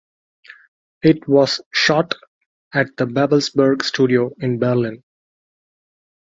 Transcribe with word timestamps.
It 1.03 1.27
was 1.27 1.61
shot 1.71 2.15
at 2.73 2.87
the 2.97 3.05
Babelsberg 3.05 3.83
Studios 3.83 4.33
in 4.39 4.57
Berlin. 4.57 5.03